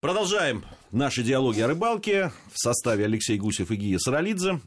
Продолжаем 0.00 0.64
наши 0.92 1.24
диалоги 1.24 1.60
о 1.60 1.66
рыбалке 1.66 2.30
в 2.52 2.56
составе 2.56 3.06
Алексей 3.06 3.36
Гусев 3.36 3.72
и 3.72 3.74
Гия 3.74 3.98
Саралидзе. 3.98 4.60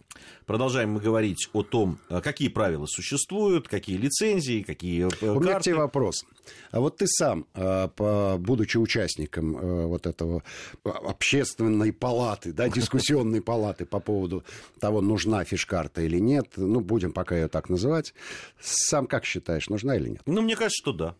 Продолжаем 0.46 0.92
мы 0.92 1.00
говорить 1.00 1.47
о 1.54 1.63
том, 1.63 2.00
э, 2.09 2.19
какие 2.19 2.50
правила 2.50 2.85
существуют, 2.85 3.70
какие 3.70 3.96
лицензии, 3.96 4.62
какие 4.62 5.04
карты. 5.04 5.25
Э, 5.28 5.29
У 5.31 5.39
меня 5.39 5.57
к 5.57 5.63
тебе 5.63 5.75
вопрос. 5.75 6.25
А 6.71 6.81
вот 6.81 6.97
ты 6.97 7.07
сам, 7.07 7.46
э, 7.54 7.88
будучи 8.39 8.75
участником 8.75 9.54
вот 9.88 10.05
этого 10.05 10.44
общественной 10.83 11.93
палаты, 11.93 12.52
да, 12.52 12.68
дискуссионной 12.70 13.41
палаты 13.41 13.86
по 13.86 14.02
поводу 14.02 14.43
того, 14.82 15.00
нужна 15.00 15.45
фишкарта 15.45 16.02
или 16.02 16.20
нет, 16.20 16.48
ну, 16.57 16.82
будем 16.82 17.13
пока 17.13 17.38
ее 17.38 17.48
так 17.48 17.70
называть, 17.70 18.13
сам 18.59 19.07
как 19.07 19.23
считаешь, 19.23 19.70
нужна 19.70 19.95
или 19.95 20.09
нет? 20.09 20.23
Ну, 20.25 20.41
мне 20.41 20.57
кажется, 20.57 20.82
что 20.84 20.91
да. 20.91 21.16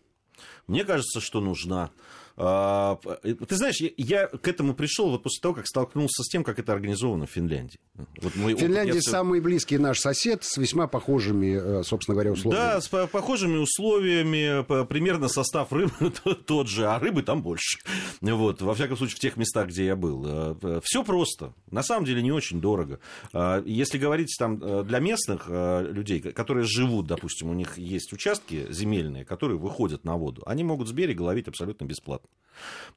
Мне 0.66 0.84
кажется, 0.84 1.20
что 1.20 1.40
нужна. 1.40 1.90
А, 2.36 2.98
ты 3.22 3.56
знаешь, 3.56 3.76
я 3.96 4.26
к 4.26 4.48
этому 4.48 4.74
пришел 4.74 5.10
вот 5.10 5.22
после 5.22 5.40
того, 5.40 5.54
как 5.54 5.66
столкнулся 5.66 6.22
с 6.22 6.28
тем, 6.28 6.44
как 6.44 6.58
это 6.58 6.72
организовано 6.72 7.26
в 7.26 7.30
Финляндии. 7.30 7.78
Вот 8.20 8.34
мой 8.36 8.54
Финляндия 8.56 8.92
опыт, 8.92 9.04
самый 9.04 9.40
близкий 9.40 9.78
наш 9.78 10.00
сосед 10.00 10.44
с 10.44 10.56
весьма 10.56 10.86
похожими, 10.86 11.80
э, 11.80 11.82
собственно 11.84 12.14
говоря, 12.14 12.32
условиями. 12.32 12.62
Да, 12.62 12.80
с 12.80 12.88
похожими 12.88 13.58
условиями, 13.58 14.64
примерно 14.86 15.28
состав 15.28 15.72
рыбы 15.72 15.92
тот 16.46 16.68
же, 16.68 16.86
а 16.86 16.98
рыбы 16.98 17.22
там 17.22 17.42
больше. 17.42 17.78
Вот, 18.20 18.62
во 18.62 18.74
всяком 18.74 18.96
случае, 18.96 19.16
в 19.16 19.20
тех 19.20 19.36
местах, 19.36 19.68
где 19.68 19.86
я 19.86 19.96
был. 19.96 20.56
Э, 20.62 20.80
Все 20.82 21.04
просто. 21.04 21.52
На 21.70 21.82
самом 21.82 22.06
деле 22.06 22.22
не 22.22 22.32
очень 22.32 22.60
дорого. 22.60 22.98
А, 23.32 23.62
если 23.64 23.98
говорить 23.98 24.34
там 24.38 24.62
э, 24.62 24.84
для 24.84 24.98
местных 25.00 25.48
людей, 25.48 26.20
которые 26.20 26.64
живут, 26.64 27.06
допустим, 27.06 27.50
у 27.50 27.54
них 27.54 27.76
есть 27.76 28.12
участки 28.12 28.66
земельные, 28.70 29.24
которые 29.24 29.58
выходят 29.58 30.04
на 30.04 30.16
воду, 30.16 30.42
они 30.46 30.64
могут 30.64 30.88
с 30.88 30.92
берега 30.92 31.22
ловить 31.22 31.48
абсолютно 31.48 31.84
бесплатно. 31.84 32.21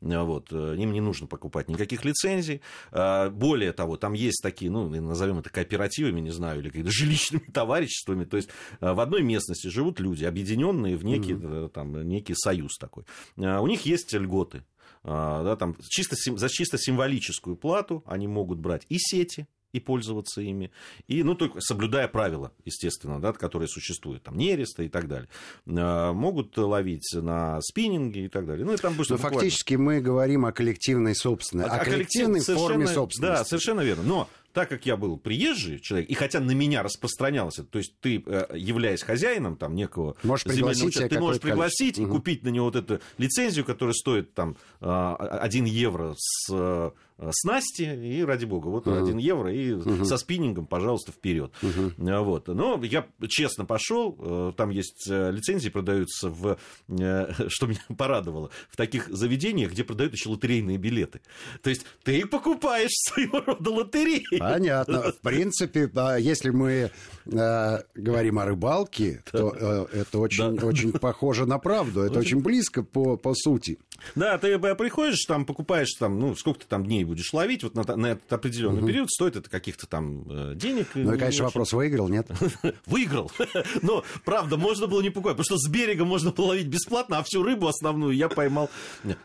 Вот. 0.02 0.52
Им 0.52 0.92
не 0.92 1.02
нужно 1.02 1.28
покупать 1.28 1.70
никаких 1.70 2.06
лицензий. 2.06 2.62
А, 2.92 3.30
более 3.30 3.72
того, 3.72 3.98
там 3.98 4.14
есть 4.14 4.42
такие, 4.44 4.70
ну, 4.70 4.90
назовем 4.90 5.40
это 5.40 5.50
кооперативами, 5.50 6.20
не 6.20 6.32
знаю, 6.32 6.60
или 6.60 6.70
какими-то 6.70 6.92
жилищными 6.94 7.50
товариществами. 7.52 8.26
То 8.26 8.38
есть 8.38 8.50
в 8.80 9.00
одной 9.00 9.24
местности 9.24 9.68
живут 9.68 10.00
люди, 10.00 10.26
объединенные 10.26 10.98
в 10.98 11.06
некий, 11.06 11.34
mm-hmm. 11.34 11.70
там, 11.70 12.08
некий 12.08 12.36
союз 12.36 12.78
такой. 12.78 13.06
У 13.38 13.68
них 13.68 13.86
есть 13.86 14.14
льготы. 14.14 14.64
Да, 15.04 15.56
там, 15.56 15.76
чисто, 15.88 16.16
за 16.16 16.50
чисто 16.50 16.80
символическую 16.80 17.56
плату 17.56 18.04
они 18.08 18.28
могут 18.28 18.58
брать 18.58 18.88
и 18.90 18.98
сети, 18.98 19.48
и 19.76 19.80
пользоваться 19.80 20.42
ими, 20.42 20.72
и, 21.08 21.24
ну, 21.24 21.36
только 21.36 21.60
соблюдая 21.60 22.08
правила, 22.08 22.52
естественно, 22.64 23.20
да, 23.20 23.34
которые 23.34 23.68
существуют, 23.68 24.24
там, 24.24 24.38
нереста 24.38 24.84
и 24.84 24.90
так 24.90 25.08
далее, 25.08 25.30
могут 25.66 26.58
ловить 26.58 27.14
на 27.14 27.62
спиннинге 27.62 28.26
и 28.26 28.28
так 28.30 28.46
далее. 28.46 28.66
Ну, 28.66 28.74
и 28.74 28.78
там 28.78 28.96
Но 28.98 29.04
буквально... 29.04 29.40
фактически 29.40 29.76
мы 29.76 30.00
говорим 30.00 30.46
о 30.46 30.52
коллективной 30.52 31.16
собственности, 31.16 31.70
о, 31.70 31.76
о 31.76 31.86
коллективной 31.86 32.40
форме 32.40 32.88
собственности. 32.88 33.40
Да, 33.40 33.46
совершенно 33.46 33.82
верно. 33.82 34.04
Но 34.04 34.30
так 34.56 34.70
как 34.70 34.86
я 34.86 34.96
был 34.96 35.18
приезжий 35.18 35.80
человек, 35.82 36.10
и 36.10 36.14
хотя 36.14 36.40
на 36.40 36.52
меня 36.52 36.82
распространялось 36.82 37.60
это, 37.60 37.68
то 37.68 37.78
есть 37.78 37.94
ты, 38.00 38.24
э, 38.26 38.48
являясь 38.56 39.04
хозяином 39.04 39.58
там 39.58 39.76
некого 39.76 40.16
можешь 40.24 40.46
земельного 40.46 40.88
участка, 40.88 41.10
ты 41.10 41.20
можешь 41.20 41.42
пригласить 41.42 41.96
количество. 41.96 42.04
и 42.04 42.18
купить 42.18 42.44
на 42.44 42.50
него 42.50 42.66
вот 42.66 42.78
эту 42.78 43.02
лицензию, 43.18 43.66
которая 43.66 43.94
стоит 43.94 44.34
там 44.34 44.56
1 44.80 45.66
евро 45.66 46.16
с 46.18 46.94
снасти, 47.32 47.84
и 47.84 48.24
ради 48.24 48.46
бога, 48.46 48.68
вот 48.68 48.88
uh-huh. 48.88 49.04
1 49.04 49.18
евро, 49.18 49.54
и 49.54 49.72
uh-huh. 49.72 50.06
со 50.06 50.18
спиннингом, 50.18 50.68
пожалуйста, 50.68 51.12
вперед. 51.12 51.52
Uh-huh. 51.62 52.24
Вот. 52.24 52.48
Но 52.48 52.82
я 52.84 53.06
честно 53.28 53.66
пошел, 53.66 54.54
там 54.58 54.70
есть 54.70 55.08
лицензии, 55.08 55.70
продаются 55.70 56.30
в, 56.30 56.58
что 56.88 57.68
меня 57.68 57.80
порадовало, 57.98 58.50
в 58.70 58.76
таких 58.76 59.08
заведениях, 59.10 59.72
где 59.72 59.84
продают 59.84 60.14
еще 60.14 60.30
лотерейные 60.30 60.78
билеты. 60.78 61.22
То 61.62 61.70
есть 61.70 61.86
ты 62.04 62.26
покупаешь 62.26 62.92
своего 63.08 63.40
рода 63.42 63.70
лотереи. 63.72 64.38
Понятно. 64.38 65.12
В 65.12 65.20
принципе, 65.22 65.90
если 66.20 66.50
мы 66.50 66.92
э, 67.26 67.78
говорим 67.96 68.40
о 68.40 68.46
рыбалке, 68.46 69.24
то 69.32 69.56
э, 69.58 70.00
это 70.00 70.20
очень, 70.20 70.56
да. 70.56 70.66
очень 70.66 70.92
похоже 70.92 71.46
на 71.46 71.60
правду. 71.60 72.02
Это 72.02 72.20
очень 72.20 72.42
близко 72.42 72.84
по, 72.84 73.18
по 73.18 73.34
сути. 73.34 73.80
Да, 74.16 74.38
ты 74.38 74.60
приходишь, 74.60 75.24
там, 75.26 75.46
покупаешь, 75.46 75.94
там, 75.94 76.20
ну, 76.20 76.36
сколько 76.36 76.62
ты 76.62 76.66
там 76.68 76.86
дней 76.86 77.05
будешь 77.06 77.34
ловить, 77.34 77.64
вот 77.64 77.76
на, 77.76 77.96
на 77.96 78.08
этот 78.08 78.32
определенный 78.32 78.80
угу. 78.80 78.88
период 78.88 79.10
стоит 79.10 79.36
это 79.36 79.50
каких-то 79.50 79.88
там 79.88 80.26
э, 80.30 80.54
денег. 80.56 80.88
Ну, 80.96 81.14
и, 81.14 81.18
конечно, 81.18 81.46
вопрос, 81.46 81.74
выиграл, 81.74 82.10
нет? 82.10 82.28
Выиграл. 82.86 83.32
Но, 83.82 84.04
правда, 84.24 84.58
можно 84.58 84.88
было 84.88 85.02
не 85.02 85.10
покупать, 85.10 85.38
потому 85.38 85.46
что 85.46 85.58
с 85.58 85.70
берега 85.70 86.06
можно 86.06 86.32
было 86.32 86.48
ловить 86.48 86.68
бесплатно, 86.68 87.20
а 87.20 87.24
всю 87.24 87.44
рыбу 87.44 87.68
основную 87.68 88.16
я 88.16 88.30
поймал. 88.30 88.70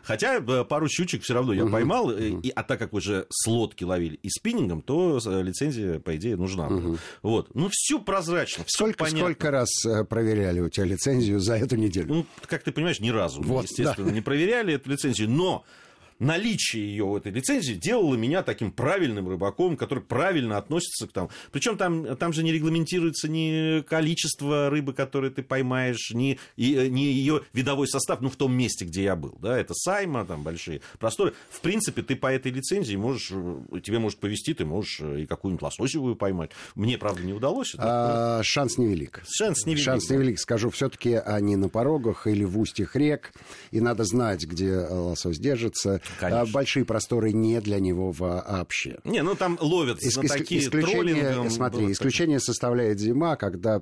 Хотя 0.03 0.37
э, 0.37 0.63
пару 0.63 0.87
щучек 0.87 1.23
все 1.23 1.33
равно 1.33 1.53
я 1.53 1.65
поймал, 1.65 2.11
и, 2.11 2.49
а 2.49 2.63
так 2.63 2.79
как 2.79 2.93
уже 2.93 3.25
с 3.29 3.47
лодки 3.47 3.83
ловили 3.83 4.19
и 4.21 4.29
спиннингом, 4.29 4.81
то 4.81 5.19
Э, 5.31 5.41
лицензия, 5.41 5.99
по 5.99 6.15
идее, 6.15 6.35
нужна. 6.35 6.67
Угу. 6.67 6.97
Вот. 7.23 7.55
Ну, 7.55 7.69
все 7.71 7.99
прозрачно, 7.99 8.63
все 8.67 8.83
сколько, 8.83 8.99
понятно. 8.99 9.19
Сколько 9.19 9.51
раз 9.51 9.85
э, 9.85 10.03
проверяли 10.03 10.59
у 10.59 10.69
тебя 10.69 10.85
лицензию 10.85 11.39
за 11.39 11.55
эту 11.55 11.75
неделю? 11.75 12.07
Ну, 12.07 12.25
как 12.45 12.63
ты 12.63 12.71
понимаешь, 12.71 12.99
ни 12.99 13.09
разу, 13.09 13.41
вот, 13.41 13.63
естественно, 13.63 14.09
да. 14.09 14.13
не 14.13 14.21
проверяли 14.21 14.73
эту 14.73 14.89
лицензию, 14.89 15.29
но 15.29 15.63
наличие 16.21 16.87
ее 16.87 17.05
в 17.05 17.15
этой 17.15 17.31
лицензии 17.31 17.73
делало 17.73 18.15
меня 18.15 18.43
таким 18.43 18.71
правильным 18.71 19.27
рыбаком, 19.27 19.75
который 19.75 20.03
правильно 20.03 20.57
относится 20.57 21.07
к 21.07 21.11
тому. 21.11 21.29
Причем 21.51 21.77
там, 21.77 22.15
там 22.15 22.31
же 22.31 22.43
не 22.43 22.51
регламентируется 22.51 23.27
ни 23.27 23.81
количество 23.81 24.69
рыбы, 24.69 24.93
которую 24.93 25.31
ты 25.31 25.41
поймаешь, 25.41 26.11
ни, 26.11 26.39
и, 26.55 26.75
э, 26.75 26.87
ни 26.87 27.01
ее 27.01 27.41
видовой 27.53 27.87
состав, 27.87 28.21
ну, 28.21 28.29
в 28.29 28.35
том 28.35 28.53
месте, 28.53 28.85
где 28.85 29.03
я 29.03 29.15
был. 29.15 29.37
Да, 29.41 29.57
это 29.57 29.73
сайма, 29.73 30.23
там 30.25 30.43
большие 30.43 30.81
просторы. 30.99 31.33
В 31.49 31.59
принципе, 31.61 32.03
ты 32.03 32.15
по 32.15 32.31
этой 32.31 32.51
лицензии 32.51 32.95
можешь, 32.95 33.31
э, 33.31 33.79
тебе 33.83 33.97
может 33.97 34.19
повести, 34.19 34.53
ты 34.53 34.63
можешь 34.63 34.99
э, 35.01 35.21
и 35.21 35.25
какую-нибудь 35.25 35.63
лососевую 35.63 36.15
поймать. 36.15 36.51
Мне, 36.75 36.99
правда, 36.99 37.23
не 37.23 37.33
удалось. 37.33 37.73
А, 37.77 38.37
да? 38.37 38.43
Шанс 38.43 38.77
невелик. 38.77 39.23
Шанс 39.27 39.65
невелик. 39.65 39.83
Шанс 39.83 40.09
невелик. 40.09 40.39
Скажу, 40.39 40.69
все-таки 40.69 41.15
они 41.15 41.55
на 41.55 41.67
порогах 41.67 42.27
или 42.27 42.43
в 42.43 42.59
устьях 42.59 42.95
рек, 42.95 43.33
и 43.71 43.81
надо 43.81 44.03
знать, 44.03 44.45
где 44.45 44.77
лосось 44.77 45.39
держится. 45.39 45.99
Конечно. 46.19 46.51
большие 46.53 46.85
просторы 46.85 47.31
не 47.31 47.59
для 47.61 47.79
него 47.79 48.11
вообще. 48.11 48.99
Не, 49.03 49.23
ну 49.23 49.35
там 49.35 49.57
ловят 49.61 49.99
Ис- 50.03 50.21
на 50.21 50.27
такие 50.27 50.61
исключение, 50.61 51.15
троллингом. 51.23 51.49
Смотри, 51.49 51.91
исключение 51.91 52.39
составляет 52.39 52.99
зима, 52.99 53.35
когда 53.35 53.77
э, 53.77 53.81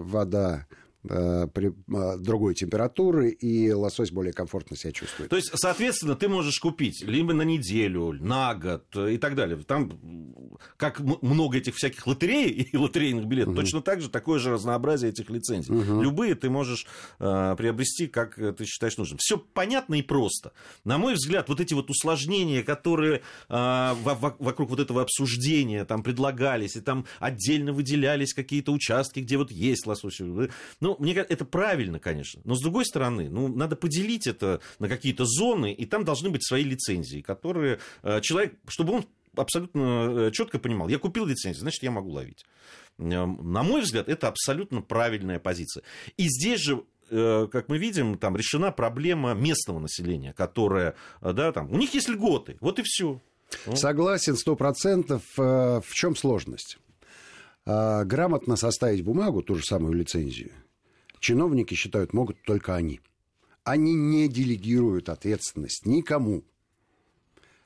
вода 0.00 0.66
при 1.02 1.68
э, 1.68 2.18
другой 2.18 2.54
температуры, 2.54 3.30
и 3.30 3.72
лосось 3.72 4.10
более 4.10 4.34
комфортно 4.34 4.76
себя 4.76 4.92
чувствует. 4.92 5.30
То 5.30 5.36
есть, 5.36 5.50
соответственно, 5.54 6.14
ты 6.14 6.28
можешь 6.28 6.58
купить 6.58 7.02
либо 7.02 7.32
на 7.32 7.42
неделю, 7.42 8.12
на 8.12 8.54
год 8.54 8.84
и 8.94 9.16
так 9.16 9.34
далее. 9.34 9.56
Там, 9.66 9.98
как 10.76 11.00
много 11.00 11.56
этих 11.56 11.76
всяких 11.76 12.06
лотерей 12.06 12.50
и 12.72 12.76
лотерейных 12.76 13.24
билетов, 13.24 13.54
угу. 13.54 13.62
точно 13.62 13.80
так 13.80 14.02
же 14.02 14.10
такое 14.10 14.38
же 14.38 14.50
разнообразие 14.50 15.10
этих 15.10 15.30
лицензий. 15.30 15.74
Угу. 15.74 16.02
Любые 16.02 16.34
ты 16.34 16.50
можешь 16.50 16.86
э, 17.18 17.54
приобрести, 17.56 18.06
как 18.06 18.34
ты 18.34 18.64
считаешь 18.66 18.98
нужным. 18.98 19.18
Все 19.18 19.38
понятно 19.38 19.94
и 19.94 20.02
просто. 20.02 20.52
На 20.84 20.98
мой 20.98 21.14
взгляд, 21.14 21.48
вот 21.48 21.60
эти 21.60 21.72
вот 21.72 21.88
усложнения, 21.88 22.62
которые 22.62 23.22
э, 23.48 23.94
вокруг 24.02 24.68
вот 24.68 24.80
этого 24.80 25.00
обсуждения 25.00 25.86
там 25.86 26.02
предлагались, 26.02 26.76
и 26.76 26.80
там 26.82 27.06
отдельно 27.20 27.72
выделялись 27.72 28.34
какие-то 28.34 28.72
участки, 28.72 29.20
где 29.20 29.38
вот 29.38 29.50
есть 29.50 29.86
лосось, 29.86 30.20
ну, 30.80 30.89
ну, 30.98 31.04
мне 31.04 31.14
кажется, 31.14 31.32
это 31.32 31.44
правильно, 31.44 31.98
конечно. 31.98 32.40
Но 32.44 32.54
с 32.54 32.60
другой 32.60 32.84
стороны, 32.84 33.28
ну, 33.28 33.48
надо 33.48 33.76
поделить 33.76 34.26
это 34.26 34.60
на 34.78 34.88
какие-то 34.88 35.24
зоны, 35.24 35.72
и 35.72 35.86
там 35.86 36.04
должны 36.04 36.30
быть 36.30 36.44
свои 36.44 36.64
лицензии, 36.64 37.20
которые 37.20 37.78
э, 38.02 38.20
человек, 38.20 38.54
чтобы 38.66 38.94
он 38.94 39.04
абсолютно 39.36 40.28
э, 40.28 40.30
четко 40.32 40.58
понимал, 40.58 40.88
я 40.88 40.98
купил 40.98 41.26
лицензию, 41.26 41.60
значит, 41.60 41.82
я 41.82 41.90
могу 41.90 42.10
ловить. 42.10 42.44
Э, 42.98 43.02
на 43.26 43.62
мой 43.62 43.82
взгляд, 43.82 44.08
это 44.08 44.28
абсолютно 44.28 44.82
правильная 44.82 45.38
позиция. 45.38 45.82
И 46.16 46.28
здесь 46.28 46.60
же 46.60 46.84
как 47.12 47.68
мы 47.68 47.78
видим, 47.78 48.16
там 48.16 48.36
решена 48.36 48.70
проблема 48.70 49.34
местного 49.34 49.80
населения, 49.80 50.32
которое, 50.32 50.94
да, 51.20 51.50
там, 51.50 51.68
у 51.72 51.76
них 51.76 51.92
есть 51.92 52.08
льготы, 52.08 52.56
вот 52.60 52.78
и 52.78 52.82
все. 52.84 53.20
Согласен, 53.74 54.36
сто 54.36 54.54
процентов. 54.54 55.24
В 55.36 55.92
чем 55.92 56.14
сложность? 56.14 56.78
Грамотно 57.66 58.54
составить 58.54 59.02
бумагу, 59.02 59.42
ту 59.42 59.56
же 59.56 59.64
самую 59.64 59.94
лицензию, 59.94 60.52
чиновники 61.20 61.74
считают, 61.74 62.12
могут 62.12 62.42
только 62.42 62.74
они. 62.74 63.00
Они 63.62 63.94
не 63.94 64.28
делегируют 64.28 65.08
ответственность 65.08 65.86
никому. 65.86 66.44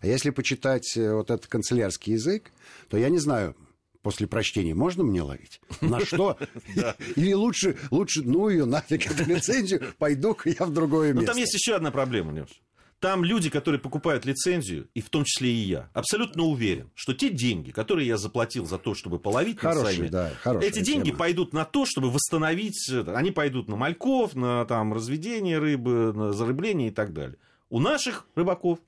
А 0.00 0.06
если 0.06 0.30
почитать 0.30 0.96
э, 0.96 1.14
вот 1.14 1.30
этот 1.30 1.46
канцелярский 1.46 2.12
язык, 2.12 2.52
то 2.90 2.98
я 2.98 3.08
не 3.08 3.18
знаю, 3.18 3.56
после 4.02 4.26
прочтения 4.26 4.74
можно 4.74 5.02
мне 5.02 5.22
ловить? 5.22 5.60
На 5.80 6.04
что? 6.04 6.36
Или 7.16 7.32
лучше, 7.32 7.78
лучше, 7.90 8.22
ну 8.22 8.50
ее 8.50 8.66
нафиг 8.66 9.10
эту 9.10 9.24
лицензию, 9.24 9.82
пойду-ка 9.98 10.50
я 10.50 10.66
в 10.66 10.72
другое 10.72 11.12
место. 11.14 11.20
Ну 11.22 11.26
там 11.26 11.36
есть 11.38 11.54
еще 11.54 11.76
одна 11.76 11.90
проблема, 11.90 12.32
Леш. 12.32 12.60
Там 13.04 13.22
люди, 13.22 13.50
которые 13.50 13.78
покупают 13.78 14.24
лицензию, 14.24 14.88
и 14.94 15.02
в 15.02 15.10
том 15.10 15.24
числе 15.24 15.50
и 15.50 15.56
я, 15.56 15.90
абсолютно 15.92 16.44
уверен, 16.44 16.88
что 16.94 17.12
те 17.12 17.28
деньги, 17.28 17.70
которые 17.70 18.08
я 18.08 18.16
заплатил 18.16 18.64
за 18.64 18.78
то, 18.78 18.94
чтобы 18.94 19.18
половить 19.18 19.58
хорошие, 19.58 20.10
на 20.10 20.32
да, 20.42 20.54
эти 20.62 20.80
деньги 20.80 21.08
тема. 21.08 21.18
пойдут 21.18 21.52
на 21.52 21.66
то, 21.66 21.84
чтобы 21.84 22.10
восстановить, 22.10 22.90
они 23.08 23.30
пойдут 23.30 23.68
на 23.68 23.76
мальков, 23.76 24.34
на 24.34 24.64
там, 24.64 24.94
разведение 24.94 25.58
рыбы, 25.58 26.14
на 26.14 26.32
зарыбление 26.32 26.88
и 26.88 26.90
так 26.90 27.12
далее. 27.12 27.36
У 27.68 27.78
наших 27.78 28.24
рыбаков 28.36 28.78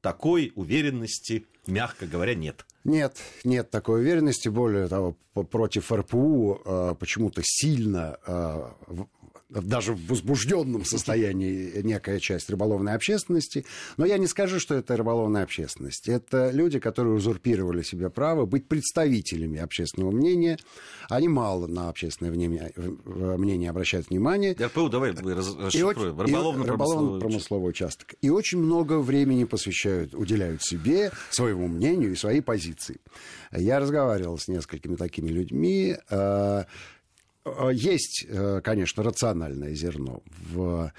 такой 0.00 0.52
уверенности, 0.54 1.44
мягко 1.66 2.06
говоря, 2.06 2.36
нет. 2.36 2.64
Нет, 2.84 3.16
нет 3.42 3.70
такой 3.70 4.02
уверенности. 4.02 4.48
Более 4.48 4.86
того, 4.86 5.16
против 5.50 5.90
РПУ 5.90 6.60
э, 6.64 6.94
почему-то 7.00 7.40
сильно 7.42 8.18
э, 8.24 8.68
даже 9.62 9.94
в 9.94 10.06
возбужденном 10.06 10.84
состоянии 10.84 11.80
некая 11.82 12.20
часть 12.20 12.50
рыболовной 12.50 12.94
общественности. 12.94 13.64
Но 13.96 14.04
я 14.04 14.18
не 14.18 14.26
скажу, 14.26 14.58
что 14.58 14.74
это 14.74 14.96
рыболовная 14.96 15.44
общественность. 15.44 16.08
Это 16.08 16.50
люди, 16.50 16.78
которые 16.78 17.14
узурпировали 17.14 17.82
себе 17.82 18.10
право 18.10 18.46
быть 18.46 18.66
представителями 18.68 19.58
общественного 19.58 20.10
мнения. 20.10 20.58
Они 21.08 21.28
мало 21.28 21.66
на 21.66 21.88
общественное 21.88 22.32
мнение, 22.32 22.72
мнение 23.04 23.70
обращают 23.70 24.10
внимание. 24.10 24.56
РПУ 24.60 24.88
давай 24.88 25.12
расшифруем. 25.12 26.20
Рыболовно-промысловой 26.20 27.70
участок. 27.70 28.14
И 28.20 28.30
очень 28.30 28.58
много 28.58 28.98
времени 28.98 29.44
посвящают, 29.44 30.14
уделяют 30.14 30.62
себе, 30.62 31.12
своему 31.30 31.68
мнению 31.68 32.12
и 32.12 32.16
своей 32.16 32.40
позиции. 32.40 32.96
Я 33.52 33.78
разговаривал 33.78 34.38
с 34.38 34.48
несколькими 34.48 34.96
такими 34.96 35.28
людьми. 35.28 35.96
Э, 37.44 37.70
есть, 37.72 38.24
э, 38.28 38.60
конечно, 38.62 39.02
рациональное 39.02 39.74
зерно 39.74 40.22
в 40.50 40.92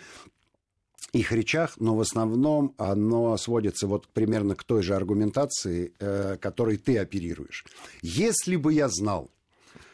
их 1.14 1.32
речах, 1.32 1.76
но 1.80 1.96
в 1.96 2.02
основном 2.02 2.74
оно 2.78 3.38
сводится 3.38 3.88
вот 3.88 4.08
примерно 4.10 4.56
к 4.56 4.64
той 4.64 4.84
же 4.84 4.96
аргументации, 4.96 5.94
э, 6.00 6.38
которой 6.40 6.78
ты 6.78 6.98
оперируешь. 6.98 7.66
Если 8.02 8.56
бы 8.58 8.74
я 8.74 8.90
знал, 8.90 9.32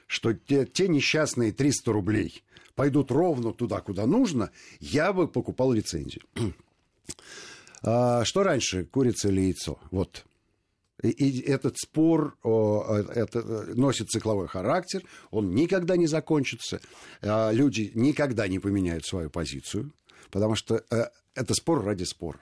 что 0.07 0.33
те, 0.33 0.65
те 0.65 0.87
несчастные 0.87 1.51
300 1.51 1.91
рублей 1.91 2.43
пойдут 2.75 3.11
ровно 3.11 3.53
туда, 3.53 3.79
куда 3.81 4.05
нужно, 4.05 4.49
я 4.79 5.13
бы 5.13 5.27
покупал 5.27 5.71
лицензию. 5.71 6.23
А, 7.83 8.23
что 8.25 8.43
раньше, 8.43 8.85
курица 8.85 9.29
или 9.29 9.41
яйцо? 9.41 9.79
Вот 9.89 10.23
и 11.09 11.41
этот 11.41 11.77
спор 11.77 12.37
это, 12.43 13.41
носит 13.75 14.09
цикловой 14.09 14.47
характер, 14.47 15.03
он 15.29 15.51
никогда 15.51 15.97
не 15.97 16.07
закончится, 16.07 16.79
а 17.21 17.51
люди 17.51 17.91
никогда 17.95 18.47
не 18.47 18.59
поменяют 18.59 19.05
свою 19.05 19.29
позицию, 19.29 19.93
потому 20.29 20.55
что 20.55 20.83
э, 20.89 21.05
это 21.35 21.53
спор 21.53 21.83
ради 21.83 22.03
спора. 22.03 22.39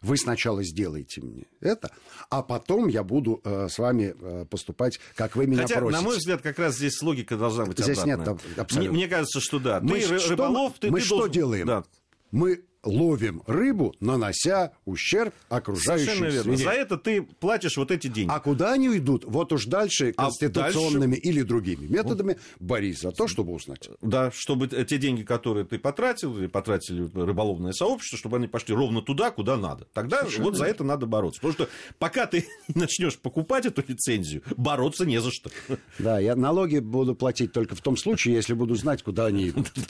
Вы 0.00 0.16
сначала 0.16 0.64
сделаете 0.64 1.20
мне 1.20 1.44
это, 1.60 1.92
а 2.28 2.42
потом 2.42 2.88
я 2.88 3.04
буду 3.04 3.40
э, 3.44 3.68
с 3.70 3.78
вами 3.78 4.14
э, 4.20 4.44
поступать, 4.46 4.98
как 5.14 5.36
вы 5.36 5.46
меня 5.46 5.62
Хотя, 5.62 5.78
просите. 5.78 5.96
на 5.96 6.02
мой 6.02 6.16
взгляд, 6.18 6.42
как 6.42 6.58
раз 6.58 6.76
здесь 6.76 7.00
логика 7.02 7.36
должна 7.36 7.66
быть 7.66 7.78
Здесь 7.78 7.98
обратная. 7.98 8.34
нет, 8.34 8.58
абсолютно. 8.58 8.90
Мне, 8.90 9.04
мне 9.04 9.08
кажется, 9.08 9.40
что 9.40 9.60
да. 9.60 9.78
Мы 9.80 10.00
ты 10.00 10.18
что, 10.18 10.30
рыболов, 10.30 10.72
ты, 10.80 10.90
мы 10.90 10.98
ты 10.98 11.06
что 11.06 11.18
должен... 11.18 11.32
делаем? 11.32 11.66
Да. 11.66 11.84
Мы 12.32 12.64
ловим 12.84 13.42
рыбу, 13.46 13.94
нанося 14.00 14.72
ущерб 14.84 15.34
окружающей 15.48 16.04
Совершенно 16.06 16.28
верно. 16.30 16.56
среде. 16.56 16.64
За 16.64 16.70
это 16.70 16.96
ты 16.96 17.22
платишь 17.22 17.76
вот 17.76 17.90
эти 17.90 18.08
деньги. 18.08 18.30
А 18.32 18.40
куда 18.40 18.72
они 18.72 18.88
уйдут? 18.88 19.24
Вот 19.26 19.52
уж 19.52 19.66
дальше 19.66 20.12
А 20.16 20.24
конституционными 20.24 21.16
или 21.16 21.42
другими 21.42 21.86
методами 21.86 22.38
борись 22.58 23.00
за 23.00 23.12
то, 23.12 23.28
чтобы 23.28 23.52
узнать. 23.52 23.88
Да, 24.00 24.30
чтобы 24.34 24.68
те 24.68 24.98
деньги, 24.98 25.22
которые 25.22 25.64
ты 25.64 25.78
потратил, 25.78 26.36
или 26.38 26.46
потратили 26.46 27.08
рыболовное 27.14 27.72
сообщество, 27.72 28.18
чтобы 28.18 28.36
они 28.38 28.48
пошли 28.48 28.74
ровно 28.74 29.00
туда, 29.02 29.30
куда 29.30 29.56
надо. 29.56 29.86
Тогда 29.92 30.18
Совершенно 30.18 30.44
вот 30.44 30.56
за 30.56 30.64
это 30.64 30.84
надо 30.84 31.06
бороться. 31.06 31.40
Потому 31.40 31.52
что 31.54 31.68
пока 31.98 32.26
ты 32.26 32.46
начнешь 32.74 33.16
покупать 33.18 33.66
эту 33.66 33.84
лицензию, 33.86 34.42
бороться 34.56 35.06
не 35.06 35.20
за 35.20 35.30
что. 35.30 35.50
Да, 35.98 36.18
я 36.18 36.34
налоги 36.34 36.78
буду 36.78 37.14
платить 37.14 37.52
только 37.52 37.76
в 37.76 37.80
том 37.80 37.96
случае, 37.96 38.34
если 38.34 38.54
буду 38.54 38.74
знать, 38.74 39.02
куда 39.02 39.26
они 39.26 39.50
идут. 39.50 39.70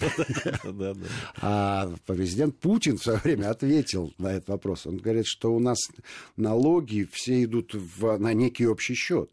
А 1.41 1.91
президент 2.07 2.59
Путин 2.59 2.82
в 2.91 2.99
свое 2.99 3.19
время 3.19 3.51
ответил 3.51 4.13
на 4.19 4.29
этот 4.29 4.49
вопрос. 4.49 4.87
Он 4.87 4.97
говорит, 4.99 5.27
что 5.27 5.55
у 5.55 5.59
нас 5.59 5.79
налоги 6.37 7.09
все 7.11 7.45
идут 7.45 7.75
в, 7.75 8.19
на 8.19 8.33
некий 8.33 8.67
общий 8.67 8.95
счет. 8.95 9.31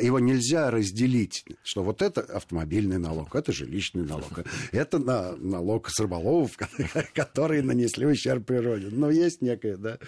Его 0.00 0.18
нельзя 0.18 0.70
разделить, 0.70 1.44
что 1.62 1.82
вот 1.82 2.02
это 2.02 2.20
автомобильный 2.20 2.98
налог, 2.98 3.34
это 3.34 3.52
жилищный 3.52 4.04
налог, 4.04 4.44
это 4.72 4.98
на, 4.98 5.36
налог 5.36 5.88
с 5.88 5.98
рыболовов, 6.00 6.56
которые 7.14 7.62
нанесли 7.62 8.06
ущерб 8.06 8.44
природе. 8.44 8.88
Но 8.90 9.10
есть 9.10 9.42
некая 9.42 9.76
да, 9.76 9.98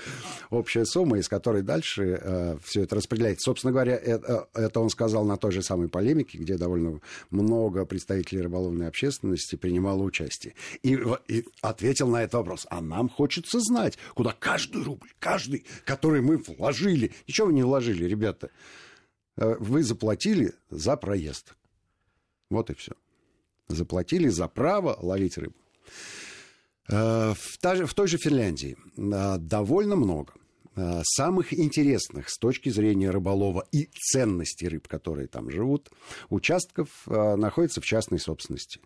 общая 0.50 0.84
сумма, 0.84 1.18
из 1.18 1.28
которой 1.28 1.62
дальше 1.62 2.20
э, 2.20 2.58
все 2.64 2.82
это 2.82 2.96
распределяется. 2.96 3.44
Собственно 3.44 3.72
говоря, 3.72 3.96
это, 3.96 4.48
это 4.54 4.80
он 4.80 4.90
сказал 4.90 5.24
на 5.24 5.36
той 5.36 5.52
же 5.52 5.62
самой 5.62 5.88
полемике, 5.88 6.38
где 6.38 6.56
довольно 6.56 7.00
много 7.30 7.84
представителей 7.84 8.42
рыболовной 8.42 8.88
общественности 8.88 9.56
принимало 9.56 10.02
участие. 10.02 10.54
И, 10.82 10.98
и 11.28 11.44
ответил 11.60 12.08
на 12.08 12.22
этот 12.22 12.34
вопрос. 12.34 12.66
А 12.70 12.79
нам 12.80 13.08
хочется 13.08 13.60
знать, 13.60 13.98
куда 14.14 14.32
каждый 14.32 14.82
рубль, 14.82 15.10
каждый, 15.18 15.64
который 15.84 16.20
мы 16.20 16.36
вложили. 16.38 17.12
Ничего 17.26 17.48
вы 17.48 17.52
не 17.52 17.62
вложили, 17.62 18.04
ребята. 18.04 18.50
Э, 19.36 19.56
вы 19.58 19.82
заплатили 19.82 20.52
за 20.70 20.96
проезд. 20.96 21.54
Вот 22.50 22.70
и 22.70 22.74
все. 22.74 22.92
Заплатили 23.68 24.28
за 24.28 24.48
право 24.48 24.96
ловить 25.00 25.38
рыбу. 25.38 25.56
Э, 26.88 27.34
в 27.34 27.94
той 27.94 28.08
же 28.08 28.18
Финляндии 28.18 28.76
э, 28.96 29.38
довольно 29.38 29.96
много 29.96 30.34
самых 31.02 31.52
интересных 31.52 32.30
с 32.30 32.38
точки 32.38 32.70
зрения 32.70 33.10
рыболова 33.10 33.66
и 33.70 33.90
ценности 33.92 34.64
рыб, 34.64 34.86
которые 34.88 35.26
там 35.26 35.50
живут, 35.50 35.90
участков 36.30 36.88
находится 37.06 37.82
в 37.82 37.84
частной 37.84 38.18
собственности. 38.18 38.80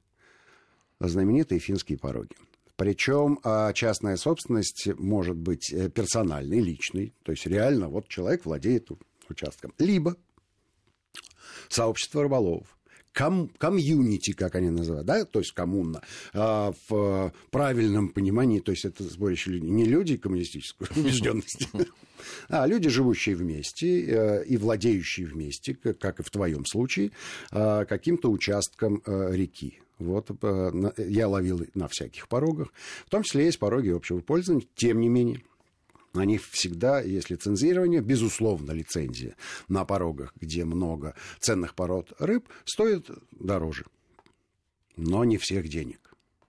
Знаменитые 0.99 1.61
финские 1.61 1.99
пороги. 1.99 2.35
Причем 2.76 3.38
а, 3.44 3.72
частная 3.72 4.16
собственность 4.16 4.88
может 4.98 5.36
быть 5.36 5.72
э, 5.72 5.88
персональной, 5.90 6.60
личной. 6.60 7.14
То 7.22 7.32
есть 7.32 7.46
реально 7.46 7.88
вот 7.88 8.08
человек 8.08 8.44
владеет 8.44 8.88
участком. 9.28 9.72
Либо 9.78 10.16
сообщество 11.68 12.22
рыболовов 12.22 12.74
ком, 13.14 13.48
комьюнити, 13.58 14.32
как 14.32 14.56
они 14.56 14.70
называют, 14.70 15.06
да, 15.06 15.24
то 15.24 15.38
есть 15.38 15.52
коммуна, 15.52 16.02
а, 16.34 16.72
в 16.88 17.32
правильном 17.50 18.08
понимании, 18.08 18.60
то 18.60 18.72
есть 18.72 18.84
это 18.84 19.04
сборище 19.04 19.50
людей, 19.50 19.70
не 19.70 19.84
люди 19.84 20.16
коммунистической 20.16 20.88
убежденности, 20.96 21.68
а 22.48 22.66
люди, 22.66 22.88
живущие 22.88 23.36
вместе 23.36 24.04
э, 24.04 24.44
и 24.44 24.56
владеющие 24.56 25.26
вместе, 25.26 25.74
как 25.74 26.20
и 26.20 26.22
в 26.22 26.30
твоем 26.30 26.66
случае, 26.66 27.12
а, 27.50 27.84
каким-то 27.84 28.30
участком 28.30 29.02
э, 29.06 29.30
реки. 29.32 29.80
Вот 29.99 30.31
э, 30.43 30.93
я 30.99 31.29
ловил 31.29 31.67
на 31.75 31.88
всяких 31.88 32.29
порогах. 32.29 32.73
В 33.06 33.11
том 33.11 33.23
числе 33.23 33.46
есть 33.46 33.58
пороги 33.58 33.91
общего 33.91 34.20
пользования. 34.20 34.67
Тем 34.75 35.00
не 35.00 35.08
менее, 35.08 35.43
на 36.12 36.25
них 36.25 36.43
всегда 36.50 37.00
есть 37.00 37.31
лицензирование, 37.31 38.00
безусловно, 38.00 38.73
лицензия 38.73 39.37
на 39.69 39.84
порогах, 39.84 40.32
где 40.41 40.65
много 40.65 41.15
ценных 41.41 41.74
пород 41.74 42.13
рыб, 42.19 42.48
стоит 42.65 43.08
дороже. 43.32 43.84
Но 44.96 45.24
не 45.24 45.39
всех 45.39 45.69
денег 45.69 46.04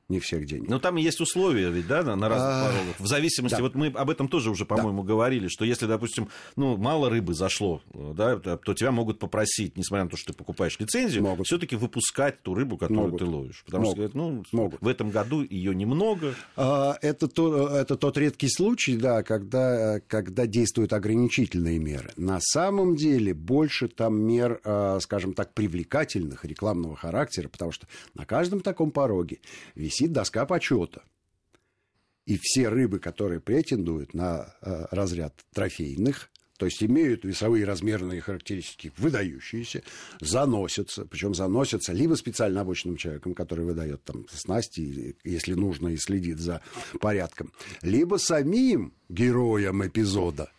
не 0.07 0.19
всех 0.19 0.45
денег. 0.45 0.69
Но 0.69 0.79
там 0.79 0.97
есть 0.97 1.19
условия 1.19 1.69
ведь, 1.69 1.87
да, 1.87 2.03
на, 2.03 2.29
разных 2.29 2.49
а, 2.49 2.65
порогах. 2.69 2.99
В 2.99 3.07
зависимости, 3.07 3.55
да. 3.55 3.63
вот 3.63 3.73
мы 3.73 3.87
об 3.87 4.09
этом 4.09 4.27
тоже 4.27 4.51
уже, 4.51 4.65
по-моему, 4.65 5.01
да. 5.01 5.07
говорили, 5.07 5.47
что 5.47 5.65
если, 5.65 5.87
допустим, 5.87 6.29
ну, 6.55 6.77
мало 6.77 7.09
рыбы 7.09 7.33
зашло, 7.33 7.81
да, 7.93 8.37
то 8.37 8.73
тебя 8.75 8.91
могут 8.91 9.17
попросить, 9.17 9.77
несмотря 9.77 10.03
на 10.03 10.11
то, 10.11 10.17
что 10.17 10.31
ты 10.31 10.37
покупаешь 10.37 10.79
лицензию, 10.79 11.25
все-таки 11.43 11.75
выпускать 11.75 12.41
ту 12.43 12.53
рыбу, 12.53 12.77
которую 12.77 13.05
могут. 13.05 13.19
ты 13.19 13.25
ловишь. 13.25 13.63
Потому 13.65 13.85
могут. 13.85 14.09
что, 14.09 14.17
ну, 14.17 14.43
могут. 14.51 14.81
в 14.81 14.87
этом 14.87 15.09
году 15.09 15.41
ее 15.41 15.73
немного. 15.73 16.35
А, 16.55 16.97
это, 17.01 17.27
то, 17.27 17.67
это 17.69 17.95
тот 17.95 18.17
редкий 18.17 18.49
случай, 18.49 18.97
да, 18.97 19.23
когда, 19.23 19.99
когда 20.07 20.45
действуют 20.45 20.93
ограничительные 20.93 21.79
меры. 21.79 22.11
На 22.15 22.39
самом 22.41 22.95
деле 22.95 23.33
больше 23.33 23.87
там 23.87 24.21
мер, 24.21 24.61
а, 24.63 24.99
скажем 24.99 25.33
так, 25.33 25.55
привлекательных, 25.55 26.45
рекламного 26.45 26.95
характера, 26.95 27.49
потому 27.49 27.71
что 27.71 27.87
на 28.13 28.25
каждом 28.25 28.61
таком 28.61 28.91
пороге 28.91 29.39
висит 29.73 29.94
висит 29.95 30.11
доска 30.11 30.45
почета. 30.45 31.03
И 32.25 32.37
все 32.41 32.69
рыбы, 32.69 32.99
которые 32.99 33.39
претендуют 33.39 34.13
на 34.13 34.55
э, 34.61 34.85
разряд 34.91 35.33
трофейных, 35.53 36.31
то 36.57 36.65
есть 36.65 36.81
имеют 36.81 37.23
весовые 37.23 37.65
размерные 37.65 38.21
характеристики 38.21 38.91
выдающиеся, 38.97 39.83
заносятся, 40.21 41.05
причем 41.05 41.35
заносятся 41.35 41.91
либо 41.91 42.15
специально 42.15 42.61
обученным 42.61 42.97
человеком, 42.97 43.35
который 43.35 43.65
выдает 43.65 44.03
там 44.05 44.25
снасти, 44.29 45.15
если 45.23 45.53
нужно, 45.53 45.89
и 45.89 45.97
следит 45.97 46.39
за 46.39 46.61
порядком, 46.99 47.51
либо 47.81 48.15
самим 48.15 48.93
героем 49.09 49.85
эпизода. 49.85 50.49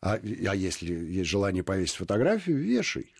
А, 0.00 0.14
а 0.14 0.54
если 0.54 0.94
есть 0.94 1.28
желание 1.28 1.64
повесить 1.64 1.96
фотографию, 1.96 2.58
вешай. 2.58 3.12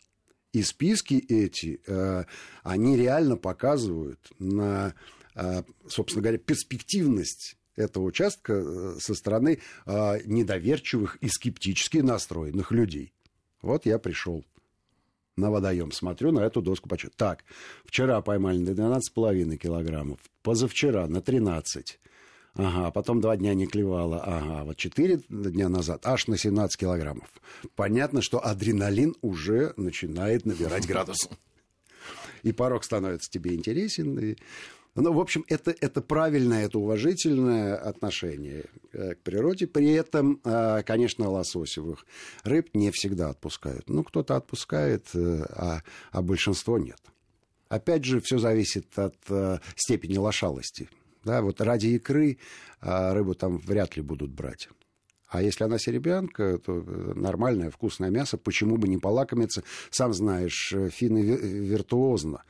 И 0.52 0.62
списки 0.62 1.14
эти, 1.14 1.80
э, 1.86 2.24
они 2.62 2.96
реально 2.96 3.36
показывают 3.36 4.20
на, 4.38 4.94
э, 5.34 5.62
собственно 5.86 6.22
говоря, 6.22 6.38
перспективность 6.38 7.56
этого 7.76 8.04
участка 8.04 8.54
э, 8.54 8.96
со 8.98 9.14
стороны 9.14 9.60
недоверчивых 9.86 11.16
и 11.16 11.28
скептически 11.28 11.98
настроенных 11.98 12.72
людей. 12.72 13.12
Вот 13.60 13.86
я 13.86 13.98
пришел 13.98 14.44
на 15.36 15.50
водоем, 15.50 15.92
смотрю 15.92 16.32
на 16.32 16.40
эту 16.40 16.62
доску 16.62 16.88
почет. 16.88 17.14
Так, 17.16 17.44
вчера 17.84 18.20
поймали 18.20 18.58
на 18.58 18.70
12,5 18.70 19.56
килограммов, 19.56 20.18
позавчера 20.42 21.06
на 21.06 21.20
13, 21.20 22.00
Ага, 22.58 22.90
потом 22.90 23.20
два 23.20 23.36
дня 23.36 23.54
не 23.54 23.68
клевала. 23.68 24.20
Ага, 24.20 24.64
вот 24.64 24.76
четыре 24.76 25.20
дня 25.28 25.68
назад 25.68 26.04
аж 26.04 26.26
на 26.26 26.36
17 26.36 26.76
килограммов. 26.76 27.28
Понятно, 27.76 28.20
что 28.20 28.44
адреналин 28.44 29.14
уже 29.22 29.74
начинает 29.76 30.44
набирать 30.44 30.84
градус. 30.88 31.28
И 32.42 32.50
порог 32.50 32.82
становится 32.82 33.30
тебе 33.30 33.54
интересен. 33.54 34.18
И... 34.18 34.36
Ну, 34.96 35.12
в 35.12 35.20
общем, 35.20 35.44
это, 35.46 35.72
это 35.80 36.00
правильное, 36.02 36.64
это 36.64 36.80
уважительное 36.80 37.76
отношение 37.76 38.64
э, 38.92 39.14
к 39.14 39.18
природе. 39.20 39.68
При 39.68 39.92
этом, 39.92 40.40
э, 40.42 40.82
конечно, 40.84 41.30
лососевых 41.30 42.04
рыб 42.42 42.70
не 42.74 42.90
всегда 42.90 43.30
отпускают. 43.30 43.88
Ну, 43.88 44.02
кто-то 44.02 44.34
отпускает, 44.34 45.06
э, 45.14 45.44
а, 45.50 45.82
а 46.10 46.22
большинство 46.22 46.76
нет. 46.76 46.98
Опять 47.68 48.04
же, 48.04 48.20
все 48.20 48.38
зависит 48.38 48.98
от 48.98 49.14
степени 49.76 50.16
лошалости. 50.16 50.88
Да, 51.28 51.42
вот 51.42 51.60
ради 51.60 51.88
икры 51.88 52.38
рыбу 52.80 53.34
там 53.34 53.58
вряд 53.58 53.96
ли 53.96 54.02
будут 54.02 54.30
брать. 54.30 54.70
А 55.26 55.42
если 55.42 55.64
она 55.64 55.78
серебрянка, 55.78 56.56
то 56.56 56.72
нормальное, 56.72 57.70
вкусное 57.70 58.08
мясо, 58.08 58.38
почему 58.38 58.78
бы 58.78 58.88
не 58.88 58.96
полакомиться? 58.96 59.62
Сам 59.90 60.14
знаешь, 60.14 60.72
финны 60.90 61.18
виртуозно 61.18 62.44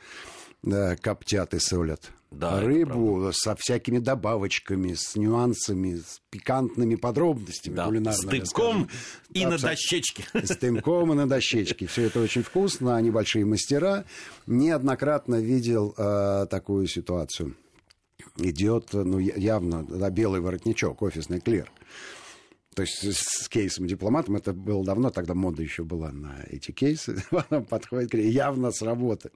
коптят 1.01 1.55
и 1.55 1.59
солят 1.59 2.13
да, 2.31 2.61
рыбу 2.61 3.31
со 3.33 3.57
всякими 3.57 3.99
добавочками, 3.99 4.95
с 4.95 5.17
нюансами, 5.17 5.97
с 5.97 6.21
пикантными 6.31 6.95
подробностями 6.95 7.75
да. 7.75 7.87
кулинарными. 7.87 8.45
С 8.45 8.51
дымком 8.51 8.89
и 9.33 9.45
да, 9.45 9.51
на 9.51 9.59
дощечке. 9.59 10.25
С 10.35 10.57
дымком 10.57 11.13
и 11.13 11.17
на 11.17 11.29
дощечке. 11.29 11.87
Все 11.87 12.03
это 12.03 12.21
очень 12.21 12.43
вкусно, 12.43 12.97
они 12.97 13.11
большие 13.11 13.45
мастера. 13.45 14.05
Неоднократно 14.47 15.37
видел 15.37 15.95
э, 15.97 16.47
такую 16.51 16.87
ситуацию. 16.87 17.57
Идет, 18.39 18.93
ну, 18.93 19.19
явно, 19.19 19.85
да, 19.85 20.11
белый 20.11 20.41
воротничок, 20.41 21.03
офисный 21.03 21.41
клер. 21.41 21.71
То 22.75 22.83
есть 22.83 23.03
с 23.03 23.49
кейсом 23.49 23.87
дипломатом, 23.87 24.37
это 24.37 24.53
было 24.53 24.85
давно, 24.85 25.11
тогда 25.11 25.35
мода 25.35 25.63
еще 25.63 25.83
была 25.83 26.13
на 26.13 26.45
эти 26.49 26.71
кейсы. 26.71 27.23
Потом 27.31 27.65
подходит, 27.65 28.15
явно 28.15 28.71
с 28.71 28.83
работы 28.83 29.31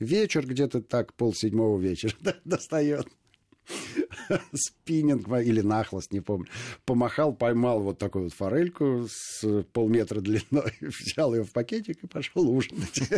вечер 0.00 0.46
где-то 0.46 0.80
так, 0.80 1.14
полседьмого 1.14 1.78
вечера 1.78 2.14
достает 2.44 3.06
спиннинг 4.54 5.28
или 5.28 5.60
нахлост, 5.60 6.12
не 6.12 6.20
помню. 6.20 6.46
Помахал, 6.84 7.32
поймал 7.32 7.80
вот 7.80 7.98
такую 7.98 8.24
вот 8.24 8.34
форельку 8.34 9.06
с 9.08 9.64
полметра 9.72 10.20
длиной, 10.20 10.74
взял 10.80 11.34
ее 11.34 11.44
в 11.44 11.52
пакетик 11.52 12.02
и 12.02 12.06
пошел 12.06 12.48
ужинать. 12.48 13.00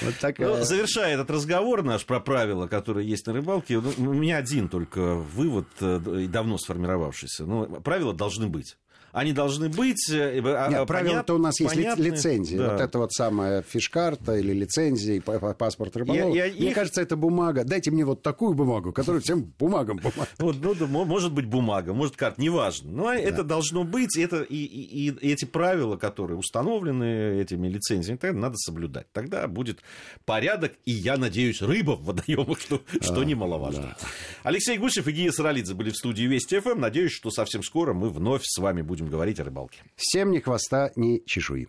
Вот 0.00 0.14
такая... 0.20 0.48
ну, 0.48 0.64
завершая 0.64 1.14
этот 1.14 1.30
разговор 1.30 1.82
наш 1.82 2.06
про 2.06 2.18
правила, 2.18 2.66
которые 2.66 3.06
есть 3.06 3.26
на 3.26 3.34
рыбалке, 3.34 3.78
ну, 3.78 3.92
у 3.98 4.14
меня 4.14 4.38
один 4.38 4.70
только 4.70 5.16
вывод, 5.16 5.66
э, 5.80 6.26
давно 6.28 6.56
сформировавшийся. 6.56 7.44
Ну, 7.44 7.66
правила 7.82 8.14
должны 8.14 8.48
быть 8.48 8.78
они 9.12 9.32
должны 9.34 9.68
быть. 9.68 10.10
Э, 10.10 10.40
а, 10.42 10.68
Нет, 10.68 10.86
правило-то 10.86 11.34
у 11.34 11.38
нас 11.38 11.58
понятны, 11.58 12.02
есть 12.02 12.14
лицензия. 12.16 12.58
Да. 12.58 12.72
Вот 12.72 12.80
это 12.80 12.98
вот 12.98 13.12
самая 13.12 13.62
фишкарта 13.62 14.36
или 14.36 14.52
лицензия, 14.52 15.20
паспорт 15.20 15.96
рыболова. 15.96 16.32
Я, 16.32 16.46
я, 16.46 16.52
мне 16.52 16.70
их... 16.70 16.74
кажется, 16.74 17.02
это 17.02 17.14
бумага. 17.16 17.64
Дайте 17.64 17.90
мне 17.90 18.06
вот 18.06 18.22
такую 18.22 18.54
бумагу, 18.54 18.92
которая 18.92 19.20
всем 19.20 19.52
бумагам 19.58 19.98
помогает. 19.98 20.30
Вот, 20.38 20.56
ну, 20.62 20.74
да, 20.74 20.86
может 20.86 21.32
быть, 21.32 21.46
бумага, 21.46 21.92
может, 21.92 22.16
карта, 22.16 22.40
неважно. 22.40 22.90
Но 22.90 23.04
да. 23.04 23.16
это 23.16 23.44
должно 23.44 23.84
быть. 23.84 24.16
Это, 24.16 24.42
и, 24.42 24.56
и, 24.56 25.10
и 25.10 25.32
эти 25.32 25.44
правила, 25.44 25.96
которые 25.96 26.38
установлены 26.38 27.40
этими 27.40 27.68
лицензиями, 27.68 28.16
тогда 28.16 28.38
надо 28.38 28.56
соблюдать. 28.56 29.06
Тогда 29.12 29.46
будет 29.46 29.80
порядок, 30.24 30.72
и, 30.86 30.92
я 30.92 31.18
надеюсь, 31.18 31.60
рыба 31.60 31.92
в 31.92 32.04
водоемах, 32.04 32.60
что, 32.60 32.80
а, 32.98 33.04
что 33.04 33.24
немаловажно. 33.24 33.96
Да. 34.00 34.08
Алексей 34.42 34.78
Гусев 34.78 35.06
и 35.06 35.12
Гия 35.12 35.32
Саралидзе 35.32 35.74
были 35.74 35.90
в 35.90 35.96
студии 35.96 36.24
Вести 36.24 36.60
ФМ. 36.60 36.80
Надеюсь, 36.80 37.12
что 37.12 37.30
совсем 37.30 37.62
скоро 37.62 37.92
мы 37.92 38.08
вновь 38.08 38.42
с 38.44 38.58
вами 38.58 38.80
будем 39.02 39.10
говорить 39.10 39.40
о 39.40 39.44
рыбалке. 39.44 39.82
Всем 39.96 40.30
ни 40.30 40.38
хвоста, 40.38 40.92
ни 40.96 41.22
чешуи. 41.26 41.68